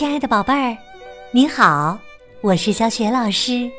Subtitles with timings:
[0.00, 0.74] 亲爱的宝贝儿，
[1.30, 1.98] 你好，
[2.40, 3.70] 我是小雪老师，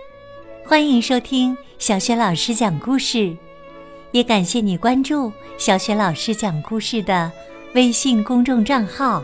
[0.63, 3.35] 欢迎收听小雪老师讲故事，
[4.11, 7.31] 也感谢你关注小雪老师讲故事的
[7.73, 9.23] 微信公众账号。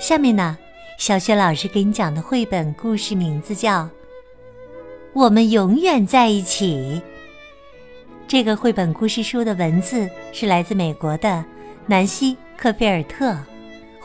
[0.00, 0.58] 下面呢，
[0.98, 3.82] 小雪老师给你讲的绘本故事名字叫
[5.12, 7.00] 《我们永远在一起》。
[8.26, 11.44] 这个绘本故事书的文字是来自美国的
[11.86, 13.38] 南希·科菲尔特。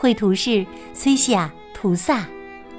[0.00, 2.24] 绘图是崔西亚·图萨，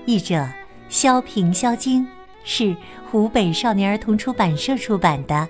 [0.05, 0.48] 译者
[0.88, 2.08] 肖平、肖晶，
[2.45, 2.73] 是
[3.12, 5.45] 湖北少年儿童出版社出版的。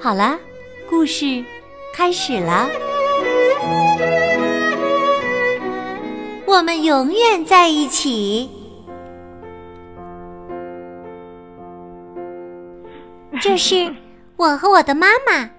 [0.00, 0.38] 好啦，
[0.88, 1.44] 故事
[1.92, 2.66] 开始了。
[6.46, 8.48] 我们永远在一起。
[13.38, 13.94] 这是
[14.36, 15.50] 我和我的妈妈。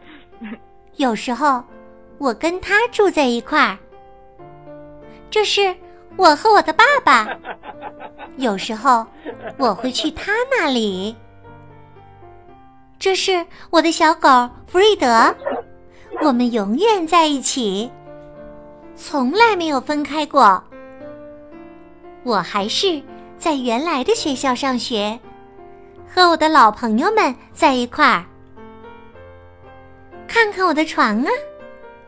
[0.95, 1.63] 有时候，
[2.17, 3.77] 我跟她住在一块儿。
[5.29, 5.75] 这是
[6.15, 7.27] 我和我的爸爸，
[8.37, 9.05] 有时候
[9.57, 11.15] 我会去他那里。
[12.99, 14.29] 这是我的小狗
[14.65, 15.35] 弗瑞德，
[16.21, 17.91] 我们永远在一起，
[18.95, 20.63] 从来没有分开过。
[22.23, 23.01] 我还是
[23.37, 25.19] 在原来的学校上学，
[26.09, 28.25] 和我的老朋友们在一块儿。
[30.27, 31.29] 看看我的床啊，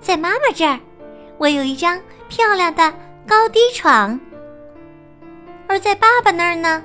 [0.02, 0.80] 在妈妈这儿，
[1.38, 2.92] 我有一张漂亮的。
[3.30, 4.20] 高低床，
[5.68, 6.84] 而在爸爸那儿呢，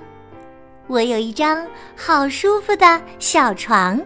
[0.89, 3.99] 我有一张好舒服的小床。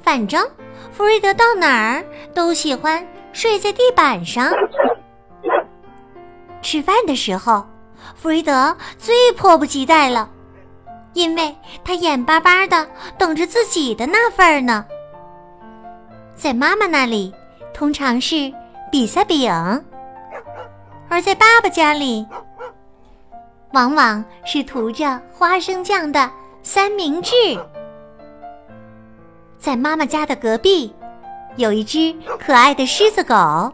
[0.00, 0.48] 反正
[0.92, 4.52] 弗瑞德到哪儿都喜欢睡在地板上。
[6.62, 7.66] 吃饭的时候，
[8.14, 10.30] 弗瑞德最迫不及待了，
[11.12, 11.52] 因为
[11.84, 12.86] 他眼巴巴的
[13.18, 14.86] 等着自己的那份儿呢。
[16.36, 17.34] 在妈妈那里，
[17.74, 18.52] 通常是
[18.92, 19.52] 比萨饼。
[21.10, 22.26] 而在爸爸家里，
[23.72, 26.30] 往往是涂着花生酱的
[26.62, 27.32] 三明治。
[29.58, 30.94] 在妈妈家的隔壁，
[31.56, 33.72] 有一只可爱的狮子狗，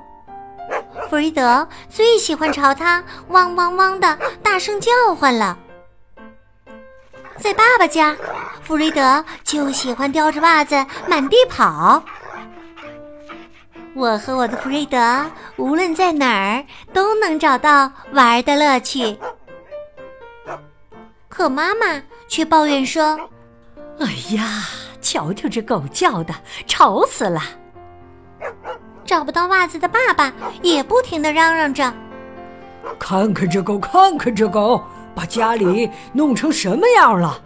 [1.11, 5.59] 弗瑞德最喜欢朝它汪汪汪的大声叫唤了。
[7.37, 8.17] 在爸爸家，
[8.63, 10.75] 弗瑞德就喜欢叼着袜子
[11.09, 12.03] 满地跑。
[13.95, 15.25] 我和我的弗瑞德
[15.57, 19.17] 无论在哪儿都能找到玩的乐趣，
[21.29, 23.17] 可妈妈却抱怨说
[24.01, 24.65] ：“哎呀，
[25.01, 26.35] 瞧瞧这狗叫的，
[26.67, 27.41] 吵死了！”
[29.07, 31.93] 找不到袜子的爸爸也不停的嚷嚷着
[32.99, 34.83] ：“看看这狗，看看这狗，
[35.15, 37.41] 把家里弄成什么样了！”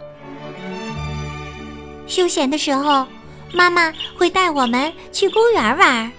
[2.07, 3.05] 休闲的时候，
[3.53, 6.11] 妈妈会带我们去公园玩。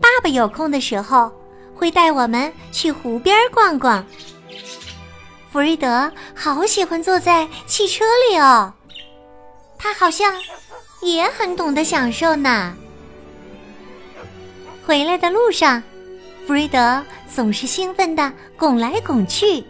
[0.00, 1.30] 爸爸有空的时候，
[1.74, 4.04] 会带我们去湖边逛逛。
[5.52, 8.72] 弗瑞德好喜欢坐在汽车里哦，
[9.78, 10.34] 他好像
[11.02, 12.74] 也很懂得享受呢。
[14.86, 15.82] 回来的路上，
[16.46, 19.64] 弗瑞德总是兴奋地拱来拱去，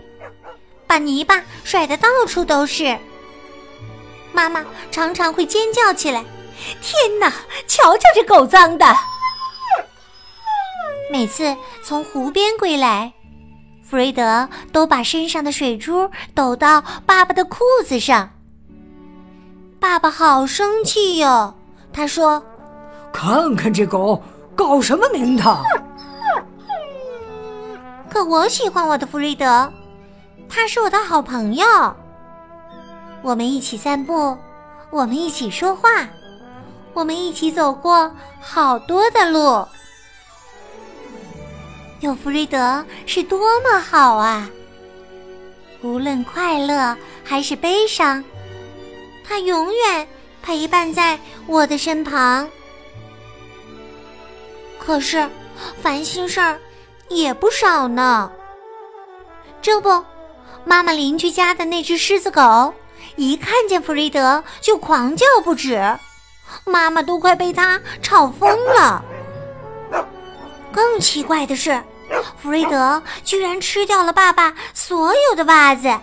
[0.86, 2.96] 把泥巴甩得到处都是。
[4.32, 6.24] 妈妈常常会尖叫起来
[6.80, 7.32] ：“天哪，
[7.66, 8.86] 瞧瞧这狗脏的！”
[11.10, 13.12] 每次从湖边归来，
[13.82, 18.31] 弗瑞德都把身上的水珠抖到爸爸的裤子上。
[19.81, 21.53] 爸爸好生气哟，
[21.93, 22.41] 他说
[23.12, 24.22] ：“看看这狗
[24.54, 25.65] 搞什么名堂！”
[28.09, 29.72] 可我喜欢我的弗瑞德，
[30.49, 31.66] 他是我的好朋友。
[33.22, 34.38] 我们一起散步，
[34.91, 36.09] 我们一起说话，
[36.94, 39.66] 我们一起走过好多的路。
[42.00, 44.49] 有弗瑞德是多么好啊！
[45.83, 48.25] 无论快乐还是悲伤，
[49.22, 50.09] 他永远
[50.43, 52.49] 陪伴在我的身旁。
[54.79, 55.29] 可是，
[55.82, 56.58] 烦心事儿
[57.08, 58.32] 也不少呢。
[59.61, 60.03] 这不，
[60.64, 62.73] 妈妈邻居家的那只狮子狗，
[63.17, 65.99] 一看见弗瑞德就狂叫不止，
[66.64, 69.05] 妈妈都快被它吵疯了。
[70.72, 71.82] 更奇怪的是。
[72.43, 75.96] 弗瑞德居然吃掉了爸爸所有的袜子，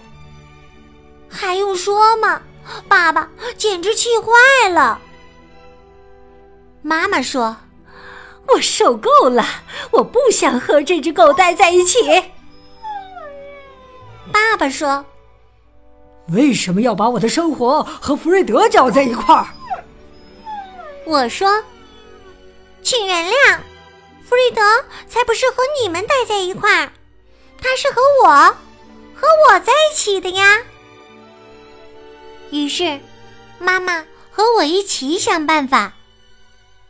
[1.30, 2.42] 还用说吗？
[2.88, 5.02] 爸爸简直气坏了。
[6.82, 7.58] 妈妈说
[8.48, 9.44] ：“我受够了，
[9.92, 12.00] 我不想和这只狗待在一起。”
[14.32, 15.06] 爸爸说
[16.32, 19.48] ：“为什么要把我的生活和弗瑞德搅在一块儿？”
[21.06, 21.62] 我说
[22.82, 23.58] ：“请原谅。”
[24.28, 24.62] 弗瑞德
[25.08, 26.92] 才不是和你们待在一块儿，
[27.62, 28.30] 他是和我，
[29.16, 30.62] 和我在一起的呀。
[32.52, 33.00] 于是，
[33.58, 35.94] 妈妈和我一起想办法。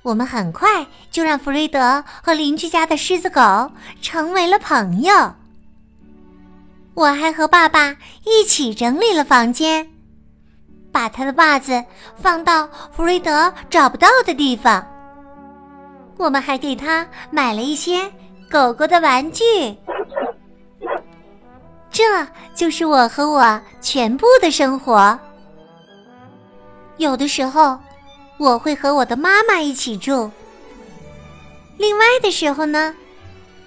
[0.02, 5.36] 我们很快就让弗瑞德和邻居家的狮子狗成为了朋友。
[6.96, 9.92] 我还和爸爸一起整理了房间，
[10.92, 11.84] 把他的袜子
[12.20, 14.97] 放到弗瑞德找不到的地方。
[16.18, 18.12] 我们还给他买了一些
[18.50, 19.44] 狗狗的玩具。
[21.92, 22.04] 这
[22.54, 25.18] 就是我和我全部的生活。
[26.98, 27.80] 有的时候，
[28.38, 30.30] 我会和我的妈妈一起住；
[31.78, 32.94] 另外的时候呢，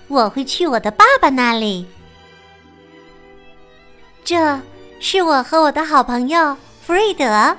[0.08, 1.87] 我会去我的爸爸那里。
[4.25, 4.61] 这
[5.00, 7.56] 是我和我的好朋友弗瑞德，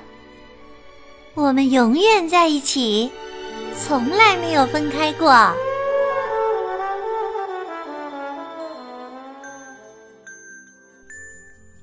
[1.34, 3.10] 我们永远在一起，
[3.74, 5.28] 从来没有分开过。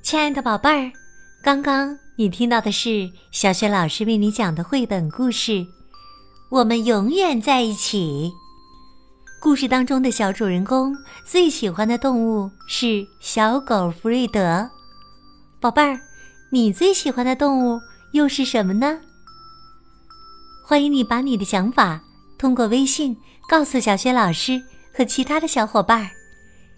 [0.02, 0.92] 亲爱的宝贝儿，
[1.44, 5.52] 刚刚你听到的是小雪老师为你讲的绘本故事
[6.50, 8.32] 《我们永远在一起》。
[9.42, 10.94] 故事当中的小主人公
[11.26, 14.70] 最喜欢的动物是小狗弗瑞德。
[15.60, 16.00] 宝贝儿，
[16.52, 17.80] 你最喜欢的动物
[18.14, 19.00] 又是什么呢？
[20.70, 22.00] 欢迎你把你的想法
[22.38, 23.18] 通过微信
[23.50, 24.62] 告诉小雪老师
[24.94, 26.12] 和其他的小伙伴儿。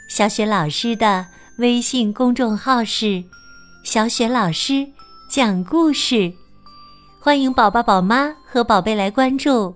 [0.08, 1.28] 小雪老师的
[1.58, 3.22] 微信公众号是
[3.84, 4.88] “小雪老师
[5.30, 6.32] 讲故事”，
[7.20, 9.76] 欢迎宝宝、宝妈和宝贝来关注。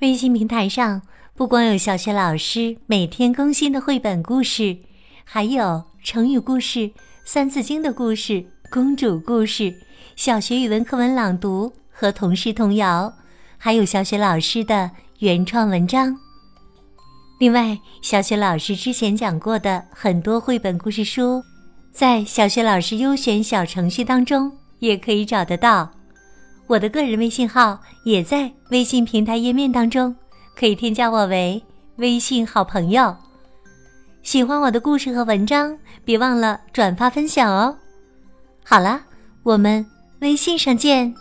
[0.00, 1.00] 微信平台上
[1.34, 4.76] 不光有小雪老师每天更新的绘本故事，
[5.24, 6.90] 还有成语故事、
[7.24, 9.74] 三字经的故事、公主故事、
[10.14, 13.10] 小学语文课文朗读和童诗童谣，
[13.62, 16.16] 还有小雪老师的原创文章。
[17.38, 21.42] 另外，小雪老师之前讲过的很多绘本故事书，
[21.92, 25.90] 在小雪老师优选小程序当中也可以找得到。
[26.68, 30.16] 我的个人微信号也在微信平台页面当中，
[30.56, 31.62] 可以添加我为
[31.96, 33.14] 微信好朋友。
[34.22, 37.76] 喜欢我的故事和文章，别忘了转发分享哦。
[38.64, 39.02] 好了，
[39.42, 39.84] 我们
[40.20, 41.14] 微信上见。